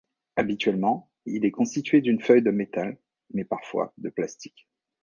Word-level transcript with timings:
Habituellement, 0.35 1.11
il 1.27 1.45
est 1.45 1.51
constitué 1.51 2.01
d'une 2.01 2.19
feuille 2.19 2.41
de 2.41 2.49
métal, 2.49 2.97
mais 3.35 3.45
parfois 3.45 3.93
de 3.99 4.09
plastique. 4.09 4.67